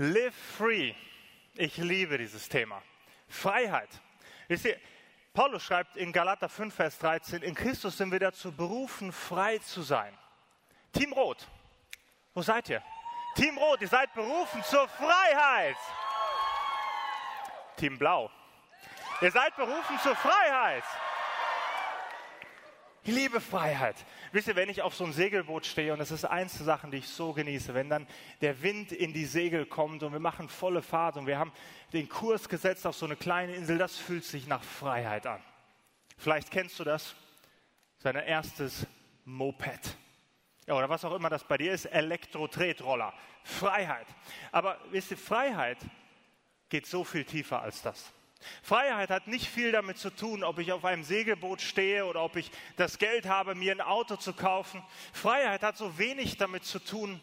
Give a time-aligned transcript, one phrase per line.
[0.00, 0.94] Live free.
[1.56, 2.80] Ich liebe dieses Thema.
[3.28, 3.88] Freiheit.
[4.46, 4.78] Wisst ihr,
[5.34, 9.82] Paulus schreibt in Galater 5, Vers 13, in Christus sind wir dazu berufen, frei zu
[9.82, 10.16] sein.
[10.92, 11.48] Team Rot,
[12.32, 12.82] wo seid ihr?
[13.34, 15.76] Team Rot, ihr seid berufen zur Freiheit.
[17.76, 18.30] Team Blau,
[19.20, 20.84] ihr seid berufen zur Freiheit.
[23.08, 23.96] Ich liebe Freiheit.
[24.32, 26.90] Wisst ihr, wenn ich auf so einem Segelboot stehe, und das ist eins der Sachen,
[26.90, 28.06] die ich so genieße, wenn dann
[28.42, 31.50] der Wind in die Segel kommt und wir machen volle Fahrt und wir haben
[31.94, 35.40] den Kurs gesetzt auf so eine kleine Insel, das fühlt sich nach Freiheit an.
[36.18, 37.16] Vielleicht kennst du das,
[37.96, 38.86] sein erstes
[39.24, 39.96] Moped.
[40.66, 43.14] Ja, oder was auch immer das bei dir ist, Elektro-Tretroller.
[43.42, 44.06] Freiheit.
[44.52, 45.78] Aber wisst ihr, Freiheit
[46.68, 48.12] geht so viel tiefer als das.
[48.62, 52.36] Freiheit hat nicht viel damit zu tun, ob ich auf einem Segelboot stehe oder ob
[52.36, 54.82] ich das Geld habe, mir ein Auto zu kaufen.
[55.12, 57.20] Freiheit hat so wenig damit zu tun,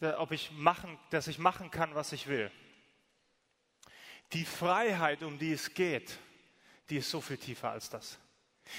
[0.00, 2.50] ob ich machen, dass ich machen kann, was ich will.
[4.32, 6.18] Die Freiheit, um die es geht,
[6.88, 8.18] die ist so viel tiefer als das.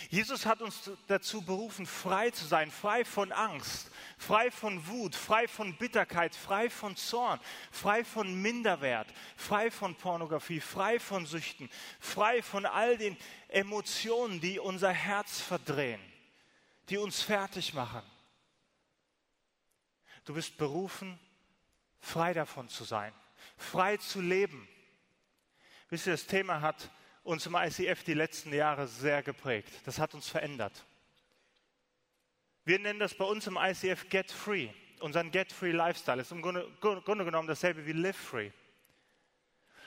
[0.09, 5.47] Jesus hat uns dazu berufen, frei zu sein, frei von Angst, frei von Wut, frei
[5.47, 7.39] von Bitterkeit, frei von Zorn,
[7.72, 11.69] frei von Minderwert, frei von Pornografie, frei von Süchten,
[12.00, 16.02] frei von all den Emotionen, die unser Herz verdrehen,
[16.89, 18.03] die uns fertig machen.
[20.25, 21.19] Du bist berufen,
[22.00, 23.14] frei davon zu sein,
[23.58, 24.67] frei zu leben.
[25.89, 26.89] Wisst ihr, das Thema hat
[27.23, 29.72] uns im ICF die letzten Jahre sehr geprägt.
[29.86, 30.86] Das hat uns verändert.
[32.63, 34.69] Wir nennen das bei uns im ICF Get Free.
[35.00, 38.52] Unseren Get Free Lifestyle ist im Grunde, Grunde genommen dasselbe wie Live Free.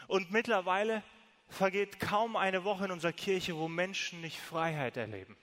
[0.07, 1.03] Und mittlerweile
[1.49, 5.37] vergeht kaum eine Woche in unserer Kirche, wo Menschen nicht Freiheit erleben.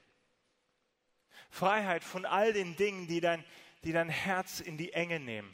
[1.49, 3.43] Freiheit von all den Dingen, die dein,
[3.83, 5.53] die dein Herz in die Enge nehmen.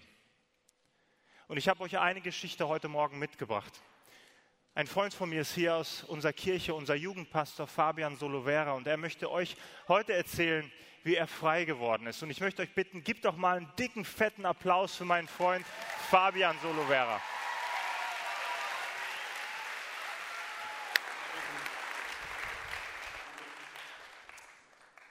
[1.48, 3.82] Und ich habe euch eine Geschichte heute Morgen mitgebracht.
[4.78, 8.98] Ein Freund von mir ist hier aus unserer Kirche, unser Jugendpastor Fabian Solovera, und er
[8.98, 9.58] möchte euch
[9.88, 10.72] heute erzählen,
[11.04, 12.22] wie er frei geworden ist.
[12.22, 15.66] Und ich möchte euch bitten, gebt doch mal einen dicken, fetten Applaus für meinen Freund
[16.12, 17.20] Fabian Solovera.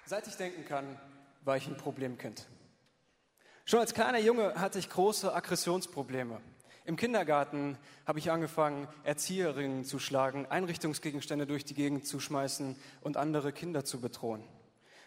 [0.05, 0.97] Seit ich denken kann,
[1.43, 2.47] war ich ein Problemkind.
[3.65, 6.41] Schon als kleiner Junge hatte ich große Aggressionsprobleme.
[6.87, 7.77] Im Kindergarten
[8.07, 13.85] habe ich angefangen, Erzieherinnen zu schlagen, Einrichtungsgegenstände durch die Gegend zu schmeißen und andere Kinder
[13.85, 14.45] zu bedrohen.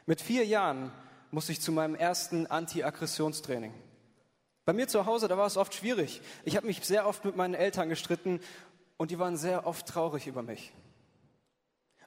[0.06, 0.92] Mit vier Jahren
[1.32, 3.74] musste ich zu meinem ersten Anti-Aggressionstraining.
[4.66, 6.22] Bei mir zu Hause, da war es oft schwierig.
[6.44, 8.42] Ich habe mich sehr oft mit meinen Eltern gestritten
[8.98, 10.74] und die waren sehr oft traurig über mich.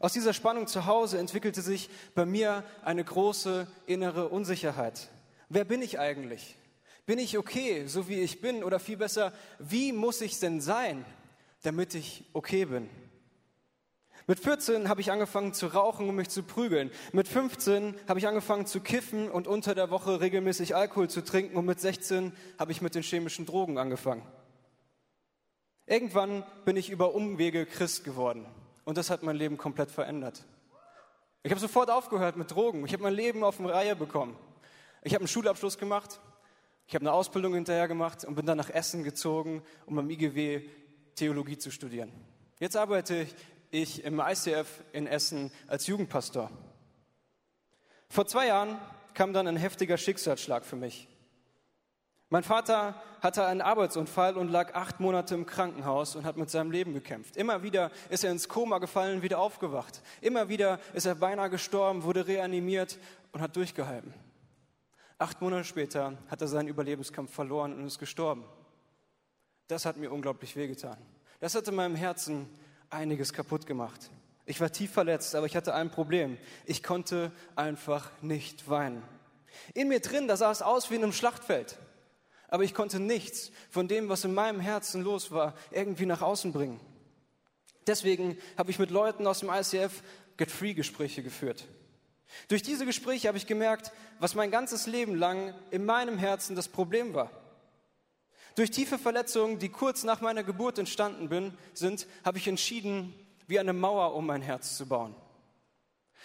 [0.00, 5.08] Aus dieser Spannung zu Hause entwickelte sich bei mir eine große innere Unsicherheit.
[5.48, 6.58] Wer bin ich eigentlich?
[7.04, 8.62] Bin ich okay, so wie ich bin?
[8.62, 11.04] Oder viel besser, wie muss ich denn sein,
[11.62, 12.88] damit ich okay bin?
[14.28, 16.92] Mit 14 habe ich angefangen zu rauchen und mich zu prügeln.
[17.12, 21.56] Mit 15 habe ich angefangen zu kiffen und unter der Woche regelmäßig Alkohol zu trinken.
[21.56, 24.22] Und mit 16 habe ich mit den chemischen Drogen angefangen.
[25.86, 28.46] Irgendwann bin ich über Umwege Christ geworden.
[28.84, 30.44] Und das hat mein Leben komplett verändert.
[31.42, 32.86] Ich habe sofort aufgehört mit Drogen.
[32.86, 34.36] Ich habe mein Leben auf eine Reihe bekommen.
[35.02, 36.20] Ich habe einen Schulabschluss gemacht.
[36.92, 40.60] Ich habe eine Ausbildung hinterher gemacht und bin dann nach Essen gezogen, um am IGW
[41.14, 42.12] Theologie zu studieren.
[42.58, 43.26] Jetzt arbeite
[43.70, 46.50] ich im ICF in Essen als Jugendpastor.
[48.10, 48.76] Vor zwei Jahren
[49.14, 51.08] kam dann ein heftiger Schicksalsschlag für mich.
[52.28, 56.72] Mein Vater hatte einen Arbeitsunfall und lag acht Monate im Krankenhaus und hat mit seinem
[56.72, 57.38] Leben gekämpft.
[57.38, 60.02] Immer wieder ist er ins Koma gefallen, wieder aufgewacht.
[60.20, 62.98] Immer wieder ist er beinahe gestorben, wurde reanimiert
[63.32, 64.12] und hat durchgehalten.
[65.22, 68.44] Acht Monate später hat er seinen Überlebenskampf verloren und ist gestorben.
[69.68, 70.98] Das hat mir unglaublich wehgetan.
[71.38, 72.48] Das hat in meinem Herzen
[72.90, 74.10] einiges kaputt gemacht.
[74.46, 76.38] Ich war tief verletzt, aber ich hatte ein Problem.
[76.66, 79.00] Ich konnte einfach nicht weinen.
[79.74, 81.78] In mir drin, da sah es aus wie in einem Schlachtfeld.
[82.48, 86.50] Aber ich konnte nichts von dem, was in meinem Herzen los war, irgendwie nach außen
[86.50, 86.80] bringen.
[87.86, 90.02] Deswegen habe ich mit Leuten aus dem ICF
[90.36, 91.68] Get Free Gespräche geführt.
[92.48, 96.68] Durch diese Gespräche habe ich gemerkt, was mein ganzes Leben lang in meinem Herzen das
[96.68, 97.30] Problem war.
[98.54, 103.14] Durch tiefe Verletzungen, die kurz nach meiner Geburt entstanden bin, sind, habe ich entschieden,
[103.46, 105.14] wie eine Mauer um mein Herz zu bauen.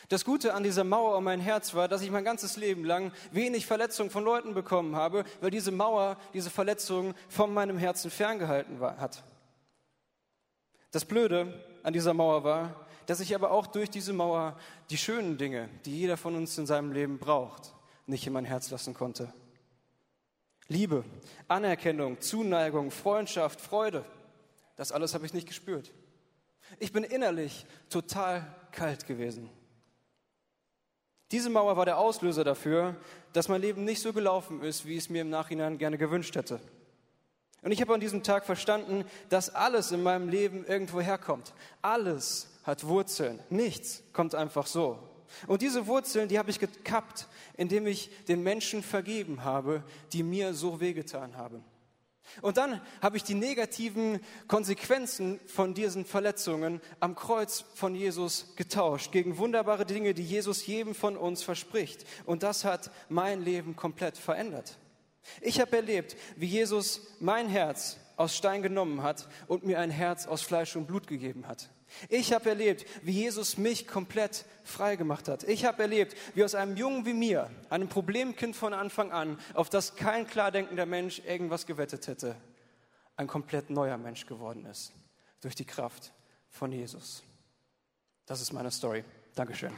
[0.09, 3.11] Das Gute an dieser Mauer um mein Herz war, dass ich mein ganzes Leben lang
[3.31, 8.79] wenig Verletzungen von Leuten bekommen habe, weil diese Mauer, diese Verletzung von meinem Herzen ferngehalten
[8.79, 9.23] war, hat.
[10.91, 14.55] Das Blöde an dieser Mauer war, dass ich aber auch durch diese Mauer
[14.91, 17.73] die schönen Dinge, die jeder von uns in seinem Leben braucht,
[18.05, 19.33] nicht in mein Herz lassen konnte.
[20.67, 21.05] Liebe,
[21.47, 24.05] Anerkennung, Zuneigung, Freundschaft, Freude.
[24.75, 25.93] Das alles habe ich nicht gespürt.
[26.79, 29.49] Ich bin innerlich total kalt gewesen.
[31.31, 32.95] Diese Mauer war der Auslöser dafür,
[33.31, 36.35] dass mein Leben nicht so gelaufen ist, wie ich es mir im Nachhinein gerne gewünscht
[36.35, 36.59] hätte.
[37.61, 41.53] Und ich habe an diesem Tag verstanden, dass alles in meinem Leben irgendwo herkommt.
[41.81, 43.39] Alles hat Wurzeln.
[43.49, 44.99] Nichts kommt einfach so.
[45.47, 49.83] Und diese Wurzeln, die habe ich gekappt, indem ich den Menschen vergeben habe,
[50.13, 51.63] die mir so wehgetan haben.
[52.41, 59.11] Und dann habe ich die negativen Konsequenzen von diesen Verletzungen am Kreuz von Jesus getauscht
[59.11, 62.05] gegen wunderbare Dinge, die Jesus jedem von uns verspricht.
[62.25, 64.77] Und das hat mein Leben komplett verändert.
[65.41, 70.27] Ich habe erlebt, wie Jesus mein Herz aus Stein genommen hat und mir ein Herz
[70.27, 71.69] aus Fleisch und Blut gegeben hat.
[72.09, 75.43] Ich habe erlebt, wie Jesus mich komplett frei gemacht hat.
[75.43, 79.69] Ich habe erlebt, wie aus einem Jungen wie mir, einem Problemkind von Anfang an, auf
[79.69, 82.35] das kein klar denkender Mensch irgendwas gewettet hätte,
[83.15, 84.93] ein komplett neuer Mensch geworden ist.
[85.41, 86.13] Durch die Kraft
[86.49, 87.23] von Jesus.
[88.25, 89.03] Das ist meine Story.
[89.35, 89.73] Dankeschön.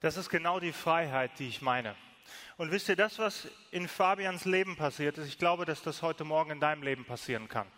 [0.00, 1.96] Das ist genau die Freiheit, die ich meine.
[2.56, 6.24] Und wisst ihr, das, was in Fabians Leben passiert ist, ich glaube, dass das heute
[6.24, 7.70] Morgen in deinem Leben passieren kann.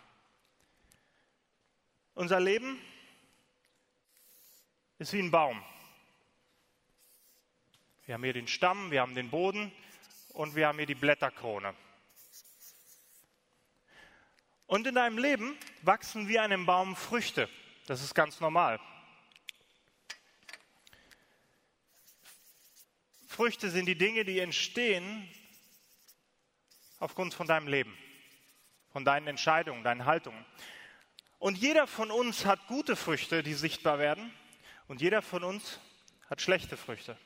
[2.13, 2.79] Unser Leben
[4.97, 5.63] ist wie ein Baum.
[8.05, 9.71] Wir haben hier den Stamm, wir haben den Boden
[10.33, 11.73] und wir haben hier die Blätterkrone.
[14.65, 17.49] Und in deinem Leben wachsen wie einem Baum Früchte.
[17.87, 18.79] Das ist ganz normal.
[23.39, 25.25] Früchte sind die Dinge, die entstehen
[26.99, 27.97] aufgrund von deinem Leben,
[28.91, 30.45] von deinen Entscheidungen, deinen Haltungen.
[31.37, 34.29] Und jeder von uns hat gute Früchte, die sichtbar werden,
[34.89, 35.79] und jeder von uns
[36.29, 37.17] hat schlechte Früchte.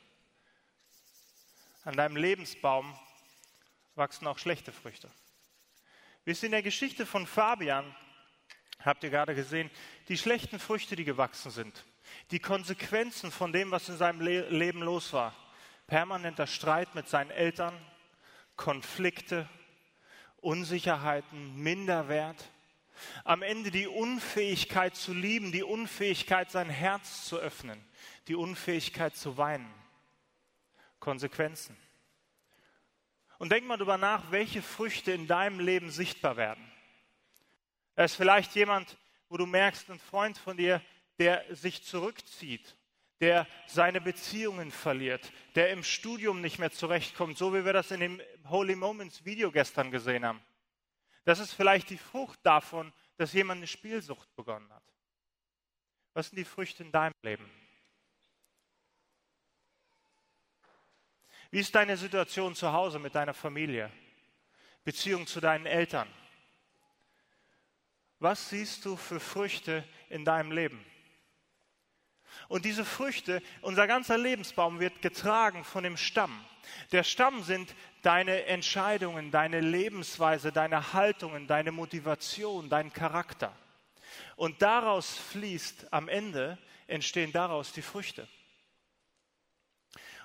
[1.84, 2.96] An deinem Lebensbaum
[3.96, 5.10] wachsen auch schlechte Früchte.
[6.26, 7.96] Wisst ihr, in der Geschichte von Fabian
[8.82, 9.72] habt ihr gerade gesehen,
[10.10, 11.84] die schlechten Früchte, die gewachsen sind,
[12.30, 15.36] die Konsequenzen von dem, was in seinem Le Leben los war,
[15.88, 17.74] permanenter Streit mit seinen Eltern,
[18.56, 19.50] Konflikte,
[20.38, 22.50] Unsicherheiten, Minderwert.
[23.24, 27.84] Am Ende die Unfähigkeit zu lieben, die Unfähigkeit, sein Herz zu öffnen,
[28.28, 29.74] die Unfähigkeit zu weinen.
[31.00, 31.76] Konsequenzen.
[33.40, 36.64] Und denk mal darüber nach, welche Früchte in deinem Leben sichtbar werden.
[37.96, 38.98] Er ist vielleicht jemand,
[39.28, 40.82] wo du merkst, ein Freund von dir,
[41.18, 42.76] der sich zurückzieht
[43.24, 48.02] der seine Beziehungen verliert, der im Studium nicht mehr zurechtkommt, so wie wir das in
[48.02, 50.42] dem Holy Moments Video gestern gesehen haben.
[51.24, 54.84] Das ist vielleicht die Frucht davon, dass jemand eine Spielsucht begonnen hat.
[56.14, 57.50] Was sind die Früchte in deinem Leben?
[61.50, 63.90] Wie ist deine Situation zu Hause mit deiner Familie?
[64.84, 66.10] Beziehung zu deinen Eltern?
[68.20, 70.86] Was siehst du für Früchte in deinem Leben?
[72.48, 76.44] Und diese Früchte, unser ganzer Lebensbaum wird getragen von dem Stamm.
[76.92, 83.56] Der Stamm sind deine Entscheidungen, deine Lebensweise, deine Haltungen, deine Motivation, dein Charakter.
[84.36, 86.58] Und daraus fließt am Ende,
[86.88, 88.28] entstehen daraus die Früchte.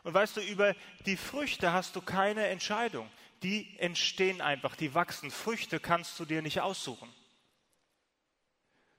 [0.03, 0.75] Und weißt du, über
[1.07, 3.11] die Früchte hast du keine Entscheidung.
[3.43, 5.31] Die entstehen einfach, die wachsen.
[5.31, 7.13] Früchte kannst du dir nicht aussuchen.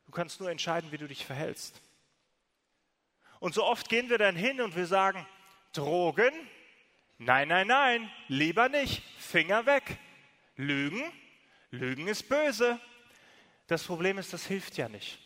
[0.05, 1.81] Du kannst nur entscheiden, wie du dich verhältst.
[3.39, 5.25] Und so oft gehen wir dann hin und wir sagen,
[5.73, 6.33] Drogen?
[7.17, 9.97] Nein, nein, nein, lieber nicht, Finger weg.
[10.55, 11.03] Lügen?
[11.71, 12.79] Lügen ist böse.
[13.67, 15.19] Das Problem ist, das hilft ja nicht.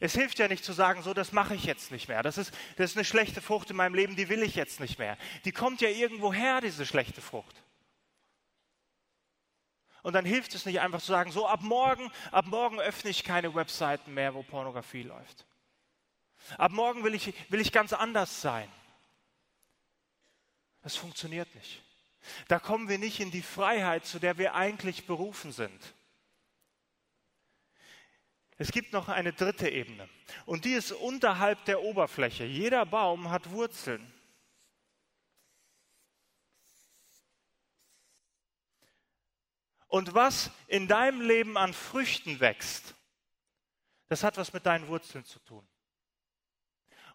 [0.00, 2.22] Es hilft ja nicht zu sagen, so, das mache ich jetzt nicht mehr.
[2.22, 4.98] Das ist, das ist eine schlechte Frucht in meinem Leben, die will ich jetzt nicht
[4.98, 5.16] mehr.
[5.44, 7.62] Die kommt ja irgendwo her, diese schlechte Frucht.
[10.02, 13.24] Und dann hilft es nicht einfach zu sagen, so ab morgen, ab morgen öffne ich
[13.24, 15.44] keine Webseiten mehr, wo Pornografie läuft.
[16.58, 18.70] Ab morgen will ich, will ich ganz anders sein.
[20.82, 21.82] Das funktioniert nicht.
[22.48, 25.94] Da kommen wir nicht in die Freiheit, zu der wir eigentlich berufen sind.
[28.58, 30.08] Es gibt noch eine dritte Ebene
[30.46, 32.44] und die ist unterhalb der Oberfläche.
[32.44, 34.12] Jeder Baum hat Wurzeln.
[39.88, 42.94] Und was in deinem Leben an Früchten wächst,
[44.08, 45.66] das hat was mit deinen Wurzeln zu tun.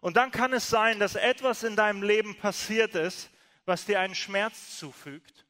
[0.02, 3.30] Und dann kann es sein, dass etwas in deinem Leben passiert ist,
[3.66, 5.46] was dir einen Schmerz zufügt.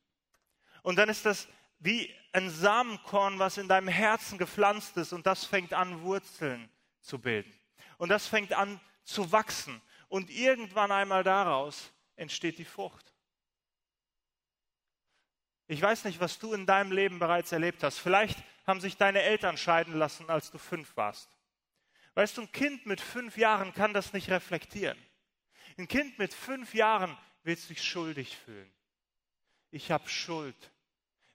[0.83, 5.47] Und dann ist das wie ein Samenkorn, was in deinem Herzen gepflanzt ist und das
[5.47, 6.69] fängt an, Wurzeln
[7.01, 7.51] zu bilden.
[7.97, 9.81] Und das fängt an zu wachsen.
[10.09, 13.15] Und irgendwann einmal daraus entsteht die Frucht.
[15.67, 17.99] Ich weiß nicht, was du in deinem Leben bereits erlebt hast.
[17.99, 21.32] Vielleicht haben sich deine Eltern scheiden lassen, als du fünf warst.
[22.15, 24.99] Weißt du, ein Kind mit fünf Jahren kann das nicht reflektieren.
[25.79, 28.73] Ein Kind mit fünf Jahren wird sich schuldig fühlen.
[29.71, 30.71] Ich habe Schuld.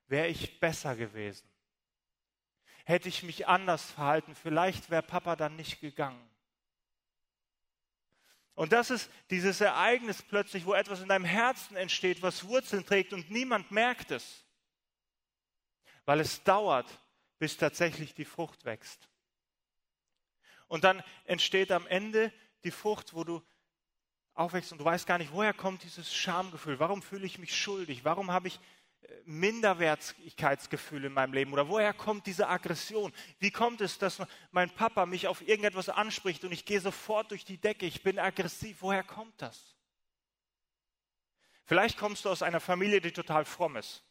[0.07, 1.49] Wäre ich besser gewesen?
[2.85, 6.29] Hätte ich mich anders verhalten, vielleicht wäre Papa dann nicht gegangen.
[8.53, 13.13] Und das ist dieses Ereignis plötzlich, wo etwas in deinem Herzen entsteht, was Wurzeln trägt
[13.13, 14.45] und niemand merkt es,
[16.05, 16.87] weil es dauert,
[17.37, 19.09] bis tatsächlich die Frucht wächst.
[20.67, 22.31] Und dann entsteht am Ende
[22.63, 23.41] die Frucht, wo du
[24.33, 28.05] aufwächst und du weißt gar nicht, woher kommt dieses Schamgefühl, warum fühle ich mich schuldig,
[28.05, 28.59] warum habe ich
[29.01, 33.11] äh, Minderwertigkeitsgefühl in meinem Leben oder woher kommt diese Aggression?
[33.39, 34.21] Wie kommt es, dass
[34.51, 38.19] mein Papa mich auf irgendetwas anspricht und ich gehe sofort durch die Decke, ich bin
[38.19, 39.75] aggressiv, woher kommt das?
[41.65, 44.03] Vielleicht kommst du aus einer Familie, die total fromm ist.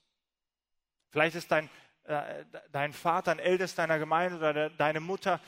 [1.08, 1.70] Vielleicht ist dein,
[2.04, 5.40] äh, dein Vater ein Ältester deiner Gemeinde oder deine Mutter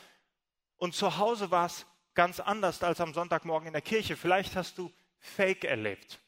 [0.78, 4.16] und zu Hause war es ganz anders als am Sonntagmorgen in der Kirche.
[4.16, 6.20] Vielleicht hast du Fake erlebt.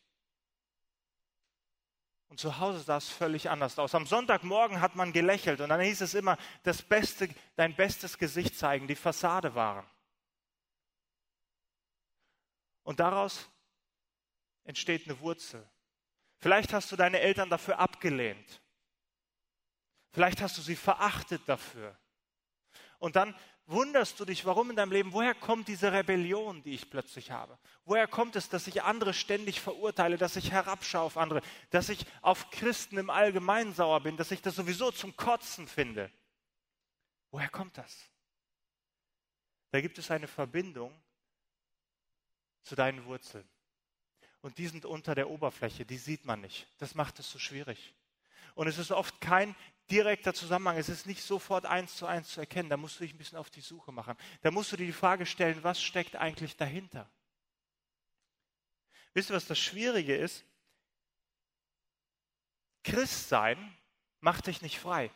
[2.29, 3.95] Und zu Hause sah es völlig anders aus.
[3.95, 8.57] Am Sonntagmorgen hat man gelächelt und dann hieß es immer, das Beste, dein bestes Gesicht
[8.57, 9.85] zeigen, die Fassade wahren.
[12.85, 13.49] Und daraus
[14.65, 15.69] entsteht eine Wurzel.
[16.39, 18.63] Vielleicht hast du deine Eltern dafür abgelehnt.
[20.13, 21.97] Vielleicht hast du sie verachtet dafür.
[22.99, 23.35] Und dann
[23.71, 27.59] wunderst du dich, warum in deinem Leben, woher kommt diese Rebellion, die ich plötzlich habe?
[27.85, 32.05] Woher kommt es, dass ich andere ständig verurteile, dass ich herabschaue auf andere, dass ich
[32.23, 36.11] auf Christen im Allgemeinen sauer bin, dass ich das sowieso zum Kotzen finde?
[37.31, 37.97] Woher kommt das?
[39.71, 40.93] Da gibt es eine Verbindung
[42.63, 43.49] zu deinen Wurzeln.
[44.43, 46.67] Und die sind unter der Oberfläche, die sieht man nicht.
[46.79, 47.95] Das macht es so schwierig.
[48.55, 49.55] Und es ist oft kein
[49.91, 50.77] direkter Zusammenhang.
[50.77, 52.71] Es ist nicht sofort eins zu eins zu erkennen.
[52.71, 54.17] Da musst du dich ein bisschen auf die Suche machen.
[54.43, 57.11] Da musst du dir die Frage stellen, was steckt eigentlich dahinter?
[59.13, 60.45] Wisst ihr, was das Schwierige ist?
[62.85, 63.77] Christsein
[64.21, 65.11] macht dich nicht frei.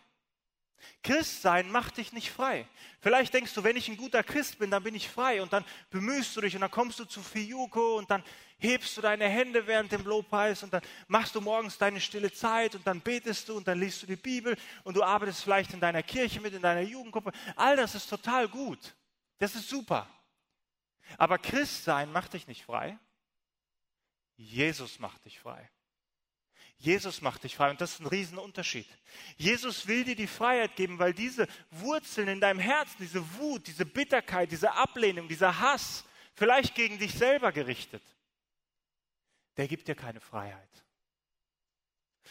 [1.03, 2.67] Christsein macht dich nicht frei.
[3.00, 5.64] Vielleicht denkst du, wenn ich ein guter Christ bin, dann bin ich frei und dann
[5.91, 8.23] bemühst du dich und dann kommst du zu Fiuko und dann
[8.59, 12.75] hebst du deine Hände während dem Lobpreis und dann machst du morgens deine stille Zeit
[12.75, 15.81] und dann betest du und dann liest du die Bibel und du arbeitest vielleicht in
[15.81, 17.33] deiner Kirche mit, in deiner Jugendgruppe.
[17.57, 18.95] All das ist total gut.
[19.38, 20.09] Das ist super.
[21.19, 22.99] Aber Christsein macht dich nicht frei.
[24.37, 25.71] Jesus macht dich frei.
[26.78, 28.88] Jesus macht dich frei und das ist ein Riesenunterschied.
[29.37, 33.87] Jesus will dir die Freiheit geben, weil diese Wurzeln in deinem Herzen, diese Wut, diese
[33.87, 36.04] Bitterkeit, diese Ablehnung, dieser Hass,
[36.35, 38.02] vielleicht gegen dich selber gerichtet,
[39.57, 40.69] der gibt dir keine Freiheit.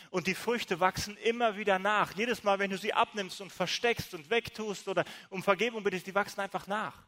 [0.10, 2.14] Und die Früchte wachsen immer wieder nach.
[2.16, 6.16] Jedes Mal, wenn du sie abnimmst und versteckst und wegtust oder um Vergebung bittest, die
[6.16, 7.08] wachsen einfach nach.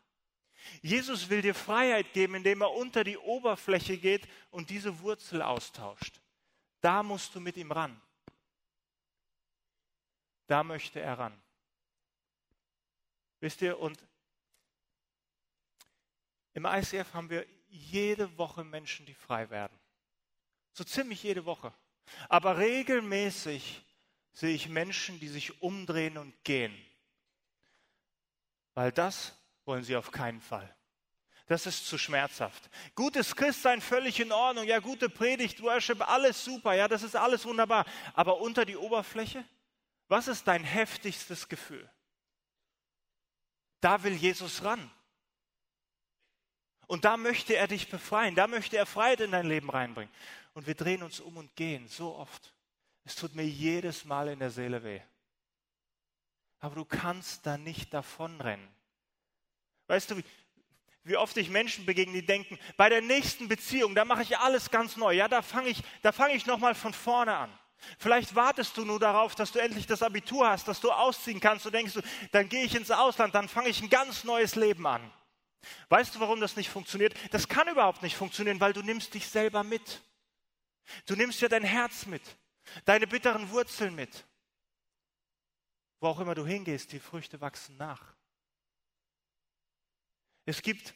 [0.82, 6.22] Jesus will dir Freiheit geben, indem er unter die Oberfläche geht und diese Wurzel austauscht.
[6.86, 8.00] Da musst du mit ihm ran.
[10.46, 11.42] Da möchte er ran.
[13.40, 13.98] Wisst ihr, und
[16.54, 19.76] im ICF haben wir jede Woche Menschen, die frei werden.
[20.74, 21.74] So ziemlich jede Woche.
[22.30, 23.84] Aber regelmäßig
[24.34, 26.80] sehe ich Menschen, die sich umdrehen und gehen.
[28.76, 30.75] Weil das wollen sie auf keinen Fall
[31.48, 32.70] das ist zu schmerzhaft.
[32.96, 37.46] Gutes Christsein völlig in Ordnung, ja, gute Predigt, Worship, alles super, ja, das ist alles
[37.46, 37.86] wunderbar.
[38.14, 39.46] Aber unter die Oberfläche,
[40.08, 41.90] was ist dein heftigstes Gefühl?
[43.80, 44.90] Da will Jesus ran.
[46.88, 50.14] Und da möchte er dich befreien, da möchte er Freiheit in dein Leben reinbringen.
[50.54, 52.54] Und wir drehen uns um und gehen so oft.
[53.04, 55.02] Es tut mir jedes Mal in der Seele weh.
[56.60, 58.68] Aber du kannst da nicht davonrennen.
[59.88, 60.22] Weißt du,
[61.06, 64.72] wie oft ich Menschen begegne, die denken, bei der nächsten Beziehung, da mache ich alles
[64.72, 65.14] ganz neu.
[65.14, 67.60] Ja, da fange ich, da fange ich nochmal von vorne an.
[68.00, 71.64] Vielleicht wartest du nur darauf, dass du endlich das Abitur hast, dass du ausziehen kannst.
[71.64, 72.00] Du denkst,
[72.32, 75.14] dann gehe ich ins Ausland, dann fange ich ein ganz neues Leben an.
[75.90, 77.14] Weißt du, warum das nicht funktioniert?
[77.32, 80.02] Das kann überhaupt nicht funktionieren, weil du nimmst dich selber mit.
[81.06, 82.24] Du nimmst ja dein Herz mit,
[82.86, 84.26] deine bitteren Wurzeln mit.
[86.00, 88.15] Wo auch immer du hingehst, die Früchte wachsen nach.
[90.46, 90.94] Es gibt,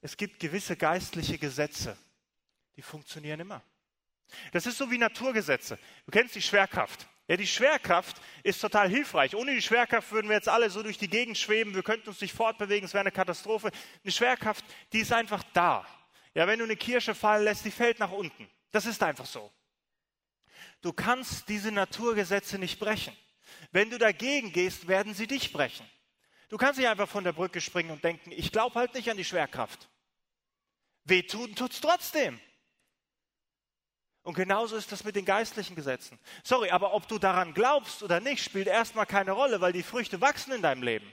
[0.00, 1.96] es gibt gewisse geistliche Gesetze,
[2.76, 3.62] die funktionieren immer.
[4.52, 5.78] Das ist so wie Naturgesetze.
[6.06, 7.06] Du kennst die Schwerkraft.
[7.28, 9.34] Ja, die Schwerkraft ist total hilfreich.
[9.34, 12.20] Ohne die Schwerkraft würden wir jetzt alle so durch die Gegend schweben, wir könnten uns
[12.20, 13.70] nicht fortbewegen, es wäre eine Katastrophe.
[14.02, 15.86] Eine Schwerkraft, die ist einfach da.
[16.34, 18.48] Ja, wenn du eine Kirsche fallen lässt, die fällt nach unten.
[18.70, 19.52] Das ist einfach so.
[20.80, 23.16] Du kannst diese Naturgesetze nicht brechen.
[23.70, 25.86] Wenn du dagegen gehst, werden sie dich brechen.
[26.52, 29.16] Du kannst nicht einfach von der Brücke springen und denken, ich glaube halt nicht an
[29.16, 29.88] die Schwerkraft.
[31.04, 32.38] Wehtun tut's trotzdem.
[34.20, 36.18] Und genauso ist das mit den geistlichen Gesetzen.
[36.44, 40.20] Sorry, aber ob du daran glaubst oder nicht, spielt erstmal keine Rolle, weil die Früchte
[40.20, 41.10] wachsen in deinem Leben.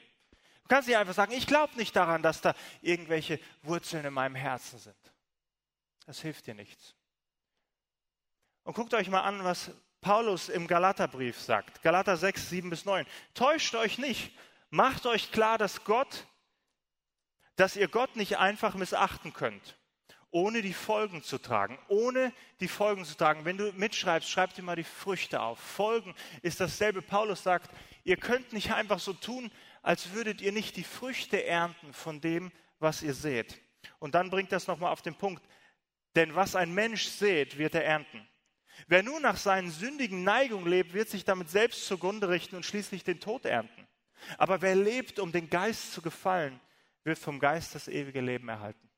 [0.63, 4.35] Du kannst nicht einfach sagen, ich glaube nicht daran, dass da irgendwelche Wurzeln in meinem
[4.35, 5.13] Herzen sind.
[6.05, 6.95] Das hilft dir nichts.
[8.63, 11.81] Und guckt euch mal an, was Paulus im Galaterbrief sagt.
[11.81, 13.05] Galater 6, 7 bis 9.
[13.33, 14.33] Täuscht euch nicht.
[14.69, 16.27] Macht euch klar, dass Gott,
[17.55, 19.79] dass ihr Gott nicht einfach missachten könnt
[20.31, 21.77] ohne die Folgen zu tragen.
[21.87, 23.45] Ohne die Folgen zu tragen.
[23.45, 25.59] Wenn du mitschreibst, schreib dir mal die Früchte auf.
[25.59, 27.01] Folgen ist dasselbe.
[27.01, 27.71] Paulus sagt,
[28.03, 32.51] ihr könnt nicht einfach so tun, als würdet ihr nicht die Früchte ernten von dem,
[32.79, 33.59] was ihr seht.
[33.99, 35.43] Und dann bringt das nochmal auf den Punkt.
[36.15, 38.27] Denn was ein Mensch sät, wird er ernten.
[38.87, 43.03] Wer nun nach seinen sündigen Neigungen lebt, wird sich damit selbst zugrunde richten und schließlich
[43.03, 43.87] den Tod ernten.
[44.37, 46.59] Aber wer lebt, um den Geist zu gefallen,
[47.03, 48.89] wird vom Geist das ewige Leben erhalten.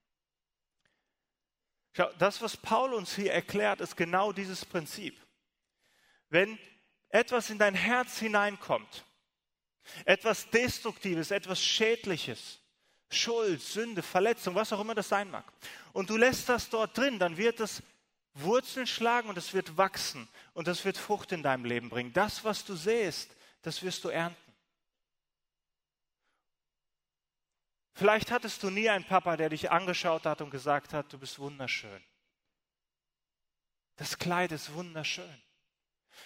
[1.94, 5.20] Schau, das, was Paul uns hier erklärt, ist genau dieses Prinzip.
[6.30, 6.58] Wenn
[7.10, 9.06] etwas in dein Herz hineinkommt,
[10.06, 12.60] etwas Destruktives, etwas Schädliches,
[13.10, 15.44] Schuld, Sünde, Verletzung, was auch immer das sein mag,
[15.92, 17.84] und du lässt das dort drin, dann wird es
[18.34, 22.14] Wurzeln schlagen und es wird wachsen und das wird Frucht in deinem Leben bringen.
[22.14, 24.51] Das, was du sähst, das wirst du ernten.
[27.94, 31.40] Vielleicht hattest du nie einen Papa, der dich angeschaut hat und gesagt hat, du bist
[31.40, 32.04] wunderschön.
[33.98, 35.42] Das Kleid ist wunderschön.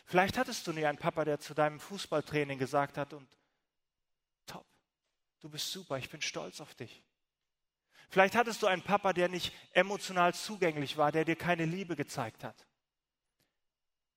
[0.05, 3.27] Vielleicht hattest du nie einen Papa, der zu deinem Fußballtraining gesagt hat und
[4.45, 4.65] top,
[5.39, 7.03] du bist super, ich bin stolz auf dich.
[8.09, 12.43] Vielleicht hattest du einen Papa, der nicht emotional zugänglich war, der dir keine Liebe gezeigt
[12.43, 12.67] hat.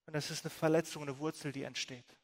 [0.07, 2.17] Und das ist eine Verletzung, eine Wurzel, die entsteht.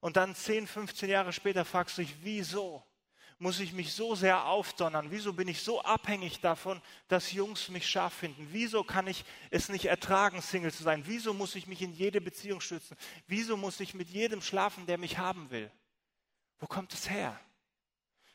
[0.00, 2.84] Und dann 10, 15 Jahre später fragst du dich, wieso?
[3.42, 5.08] Muss ich mich so sehr aufdonnern?
[5.10, 8.46] Wieso bin ich so abhängig davon, dass Jungs mich scharf finden?
[8.52, 11.02] Wieso kann ich es nicht ertragen, Single zu sein?
[11.06, 12.96] Wieso muss ich mich in jede Beziehung stützen?
[13.26, 15.72] Wieso muss ich mit jedem schlafen, der mich haben will?
[16.60, 17.38] Wo kommt es her?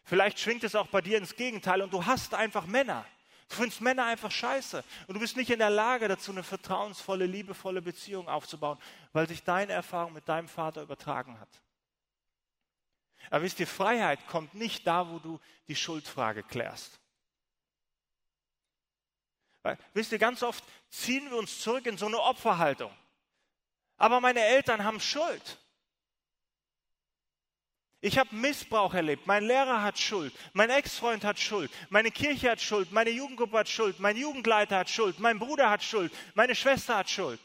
[0.03, 3.05] Vielleicht schwingt es auch bei dir ins Gegenteil und du hast einfach Männer.
[3.47, 7.25] Du findest Männer einfach scheiße und du bist nicht in der Lage dazu, eine vertrauensvolle,
[7.25, 8.77] liebevolle Beziehung aufzubauen,
[9.13, 11.61] weil sich deine Erfahrung mit deinem Vater übertragen hat.
[13.29, 16.99] Aber wisst ihr, Freiheit kommt nicht da, wo du die Schuldfrage klärst.
[19.63, 22.91] Weil, wisst ihr, ganz oft ziehen wir uns zurück in so eine Opferhaltung.
[23.97, 25.57] Aber meine Eltern haben Schuld.
[27.99, 29.25] Ich habe Missbrauch erlebt.
[29.25, 30.33] Mein Lehrer hat Schuld.
[30.53, 31.71] Mein Ex-Freund hat Schuld.
[31.89, 32.91] Meine Kirche hat Schuld.
[32.91, 33.99] Meine Jugendgruppe hat Schuld.
[33.99, 35.19] Mein Jugendleiter hat Schuld.
[35.19, 36.13] Mein Bruder hat Schuld.
[36.35, 37.39] Meine Schwester hat Schuld.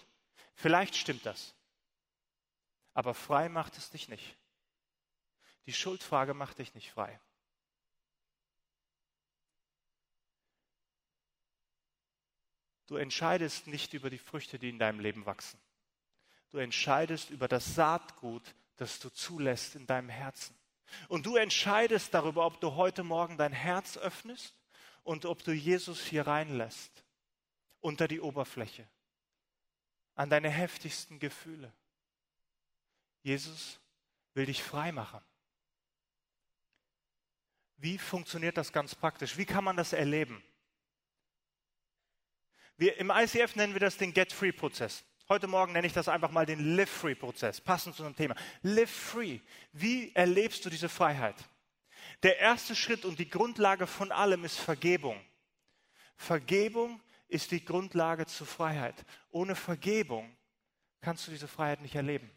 [0.54, 1.54] Vielleicht stimmt das.
[2.92, 4.36] Aber frei macht es dich nicht.
[5.66, 7.20] Die Schuldfrage macht dich nicht frei.
[12.86, 15.58] Du entscheidest nicht über die Früchte, die in deinem Leben wachsen.
[16.50, 18.42] Du entscheidest über das Saatgut,
[18.76, 20.54] das du zulässt in deinem Herzen.
[21.08, 24.54] Und du entscheidest darüber, ob du heute Morgen dein Herz öffnest
[25.04, 27.04] und ob du Jesus hier reinlässt,
[27.80, 28.86] unter die Oberfläche,
[30.14, 31.72] an deine heftigsten Gefühle.
[33.22, 33.80] Jesus
[34.34, 35.20] will dich frei machen.
[37.82, 39.36] Wie funktioniert das ganz praktisch?
[39.36, 40.40] Wie kann man das erleben?
[42.76, 45.04] Wir, Im ICF nennen wir das den Get-Free-Prozess.
[45.28, 48.36] Heute Morgen nenne ich das einfach mal den Live-Free-Prozess, passend zu dem Thema.
[48.62, 49.40] Live Free.
[49.72, 51.34] Wie erlebst du diese Freiheit?
[52.22, 55.20] Der erste Schritt und die Grundlage von allem ist Vergebung.
[56.14, 59.04] Vergebung ist die Grundlage zur Freiheit.
[59.30, 60.36] Ohne Vergebung
[61.00, 62.30] kannst du diese Freiheit nicht erleben.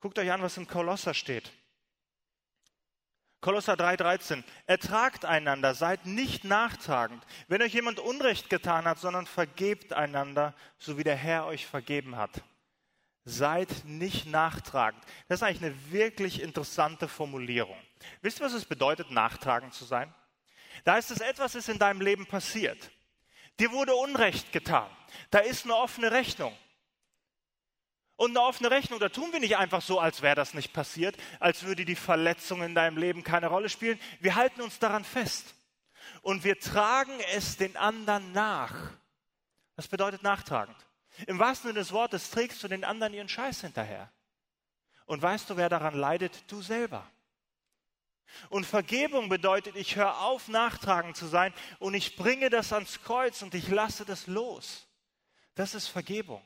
[0.00, 1.50] Guckt euch an, was im Kolosser steht.
[3.44, 4.42] Kolosser 3,13.
[4.66, 7.22] Ertragt einander, seid nicht nachtragend.
[7.46, 12.16] Wenn euch jemand Unrecht getan hat, sondern vergebt einander, so wie der Herr euch vergeben
[12.16, 12.30] hat.
[13.26, 15.04] Seid nicht nachtragend.
[15.28, 17.76] Das ist eigentlich eine wirklich interessante Formulierung.
[18.22, 20.14] Wisst ihr, was es bedeutet, nachtragend zu sein?
[20.84, 22.90] Da ist es etwas, ist in deinem Leben passiert.
[23.60, 24.88] Dir wurde Unrecht getan.
[25.30, 26.56] Da ist eine offene Rechnung.
[28.16, 31.16] Und eine offene Rechnung, da tun wir nicht einfach so, als wäre das nicht passiert,
[31.40, 33.98] als würde die Verletzung in deinem Leben keine Rolle spielen.
[34.20, 35.54] Wir halten uns daran fest.
[36.22, 38.74] Und wir tragen es den anderen nach.
[39.76, 40.76] Das bedeutet nachtragend.
[41.26, 44.10] Im wahrsten Sinne des Wortes trägst du den anderen ihren Scheiß hinterher.
[45.06, 46.50] Und weißt du, wer daran leidet?
[46.50, 47.06] Du selber.
[48.48, 53.42] Und Vergebung bedeutet, ich höre auf, nachtragend zu sein und ich bringe das ans Kreuz
[53.42, 54.86] und ich lasse das los.
[55.54, 56.42] Das ist Vergebung.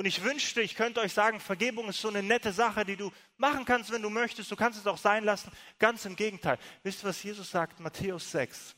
[0.00, 3.12] Und ich wünschte, ich könnte euch sagen, Vergebung ist so eine nette Sache, die du
[3.36, 4.50] machen kannst, wenn du möchtest.
[4.50, 5.52] Du kannst es auch sein lassen.
[5.78, 6.58] Ganz im Gegenteil.
[6.82, 7.80] Wisst ihr, was Jesus sagt?
[7.80, 8.74] Matthäus 6.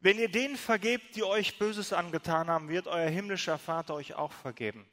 [0.00, 4.32] Wenn ihr denen vergebt, die euch Böses angetan haben, wird euer himmlischer Vater euch auch
[4.32, 4.90] vergeben.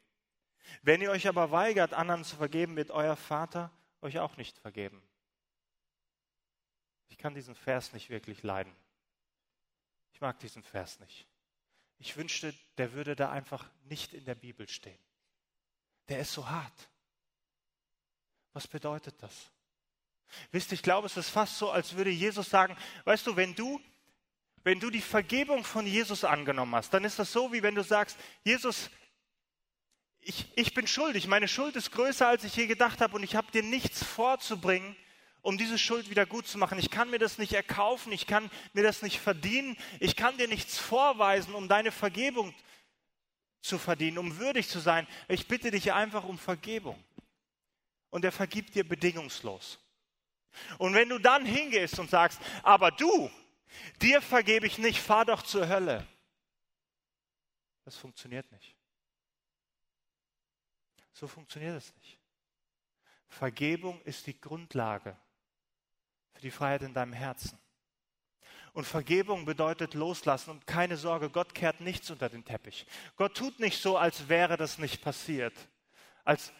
[0.82, 5.02] Wenn ihr euch aber weigert, anderen zu vergeben, wird euer Vater euch auch nicht vergeben.
[7.08, 8.72] Ich kann diesen Vers nicht wirklich leiden.
[10.12, 11.26] Ich mag diesen Vers nicht.
[11.98, 14.98] Ich wünschte, der würde da einfach nicht in der Bibel stehen.
[16.08, 16.88] Der ist so hart.
[18.52, 19.50] Was bedeutet das?
[20.50, 23.54] Wisst ihr, ich glaube, es ist fast so, als würde Jesus sagen, weißt du, wenn
[23.54, 23.80] du,
[24.64, 27.84] wenn du die Vergebung von Jesus angenommen hast, dann ist das so, wie wenn du
[27.84, 28.90] sagst, Jesus,
[30.20, 33.36] ich, ich bin schuldig, meine Schuld ist größer, als ich je gedacht habe und ich
[33.36, 34.96] habe dir nichts vorzubringen,
[35.46, 36.76] um diese Schuld wieder gut zu machen.
[36.76, 40.48] Ich kann mir das nicht erkaufen, ich kann mir das nicht verdienen, ich kann dir
[40.48, 42.52] nichts vorweisen, um deine Vergebung
[43.60, 45.06] zu verdienen, um würdig zu sein.
[45.28, 47.00] Ich bitte dich einfach um Vergebung.
[48.10, 49.78] Und er vergibt dir bedingungslos.
[50.78, 53.30] Und wenn du dann hingehst und sagst, aber du,
[54.02, 56.04] dir vergebe ich nicht, fahr doch zur Hölle.
[57.84, 58.74] Das funktioniert nicht.
[61.12, 62.18] So funktioniert es nicht.
[63.28, 65.16] Vergebung ist die Grundlage
[66.36, 67.58] für die Freiheit in deinem Herzen.
[68.74, 72.86] Und Vergebung bedeutet loslassen und keine Sorge, Gott kehrt nichts unter den Teppich.
[73.16, 75.54] Gott tut nicht so, als wäre das nicht passiert,
[76.24, 76.52] als,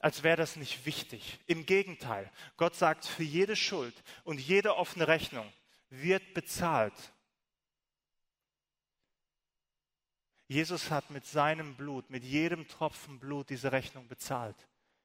[0.00, 1.38] als wäre das nicht wichtig.
[1.46, 5.52] Im Gegenteil, Gott sagt, für jede Schuld und jede offene Rechnung
[5.88, 6.94] wird bezahlt.
[10.48, 14.56] Jesus hat mit seinem Blut, mit jedem Tropfen Blut diese Rechnung bezahlt.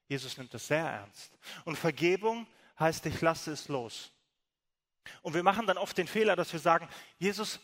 [0.08, 1.38] Jesus nimmt das sehr ernst.
[1.66, 2.48] Und Vergebung
[2.82, 4.12] heißt, ich lasse es los.
[5.22, 7.60] Und wir machen dann oft den Fehler, dass wir sagen, Jesus,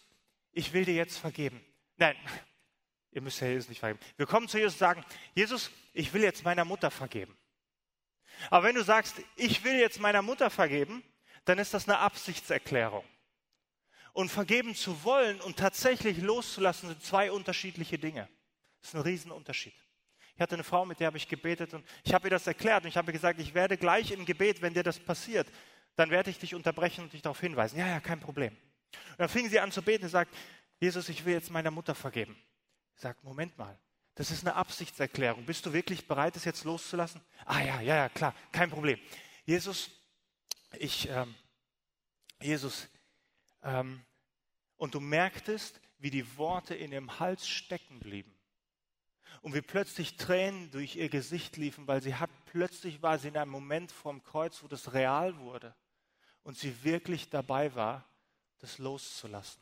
[0.51, 1.63] ich will dir jetzt vergeben.
[1.97, 2.15] Nein,
[3.12, 3.99] ihr müsst ja Jesus nicht vergeben.
[4.15, 7.38] Wir kommen zu Jesus und sagen, Jesus, ich will jetzt meiner Mutter vergeben.
[8.49, 11.03] Aber wenn du sagst, ich will jetzt meiner Mutter vergeben,
[11.45, 13.06] dann ist das eine Absichtserklärung.
[14.13, 18.27] Und vergeben zu wollen und tatsächlich loszulassen sind zwei unterschiedliche Dinge.
[18.82, 19.75] Das ist ein Riesenunterschied.
[20.38, 22.84] Ich hatte eine Frau, mit der habe ich gebetet und ich habe ihr das erklärt
[22.84, 25.47] und ich habe gesagt, ich werde gleich im Gebet, wenn dir das passiert,
[25.95, 27.80] dann werde ich dich unterbrechen und dich darauf hinweisen.
[27.80, 28.54] Ja, ja, kein Problem.
[28.54, 30.32] Und dann fing sie an zu beten und sagt,
[30.80, 32.38] Jesus, ich will jetzt meiner Mutter vergeben.
[32.93, 33.80] Ich sage, Moment mal,
[34.13, 35.43] das ist eine Absichtserklärung.
[35.43, 37.19] Bist du wirklich bereit, es jetzt loszulassen?
[37.43, 39.00] Ah ja, ja, ja, klar, kein Problem.
[39.43, 39.89] Jesus,
[40.78, 41.34] ich, ähm,
[42.39, 42.88] Jesus,
[43.63, 44.06] ähm,
[44.76, 48.37] und du merktest, wie die Worte in ihrem Hals stecken blieben
[49.47, 53.38] und wie plötzlich Tränen durch ihr Gesicht liefen, weil sie hat, plötzlich war sie in
[53.38, 55.73] einem Moment vorm Kreuz, wo das real wurde
[56.43, 58.03] und sie wirklich dabei war,
[58.60, 59.62] das loszulassen.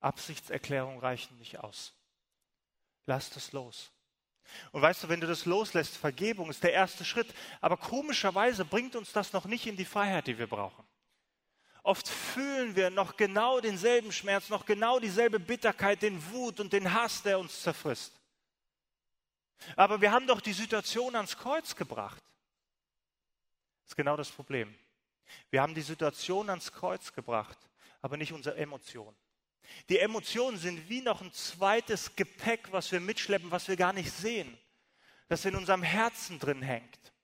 [0.00, 1.94] Absichtserklärungen reichen nicht aus.
[3.06, 3.92] Lass das los.
[4.72, 8.96] Und weißt du, wenn du das loslässt, Vergebung ist der erste Schritt, aber komischerweise bringt
[8.96, 10.84] uns das noch nicht in die Freiheit, die wir brauchen.
[11.88, 16.92] Oft fühlen wir noch genau denselben Schmerz, noch genau dieselbe Bitterkeit, den Wut und den
[16.92, 18.12] Hass, der uns zerfrisst.
[19.74, 22.22] Aber wir haben doch die Situation ans Kreuz gebracht.
[23.84, 24.78] Das ist genau das Problem.
[25.48, 27.56] Wir haben die Situation ans Kreuz gebracht,
[28.02, 29.16] aber nicht unsere Emotionen.
[29.88, 34.12] Die Emotionen sind wie noch ein zweites Gepäck, was wir mitschleppen, was wir gar nicht
[34.12, 34.58] sehen,
[35.28, 37.14] das in unserem Herzen drin hängt.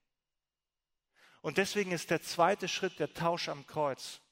[1.42, 4.22] Und deswegen ist der zweite Schritt der Tausch am Kreuz.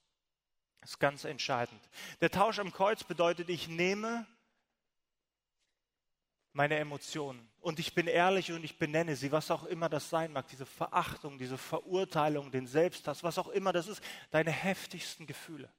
[0.82, 1.80] Das ist ganz entscheidend.
[2.20, 4.26] Der Tausch am Kreuz bedeutet, ich nehme
[6.52, 10.32] meine Emotionen und ich bin ehrlich und ich benenne sie, was auch immer das sein
[10.32, 15.72] mag, diese Verachtung, diese Verurteilung, den Selbsthass, was auch immer das ist, deine heftigsten Gefühle.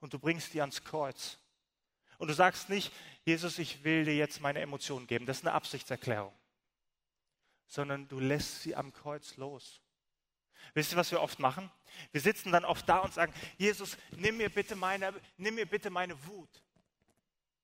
[0.00, 1.36] Und du bringst die ans Kreuz.
[2.16, 2.90] Und du sagst nicht,
[3.26, 5.26] Jesus, ich will dir jetzt meine Emotionen geben.
[5.26, 6.32] Das ist eine Absichtserklärung.
[7.66, 9.82] Sondern du lässt sie am Kreuz los.
[10.74, 11.70] Wisst ihr, was wir oft machen?
[12.12, 15.90] Wir sitzen dann oft da und sagen, Jesus, nimm mir bitte meine, nimm mir bitte
[15.90, 16.62] meine Wut.